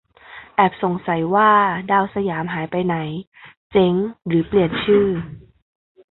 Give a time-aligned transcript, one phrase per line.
[0.55, 1.51] แอบสงสัยว่า
[1.91, 2.95] ดาวสยาม หายไปไหน
[3.71, 3.93] เจ๊ง
[4.27, 5.07] หรือเปลี่ยนชื่อ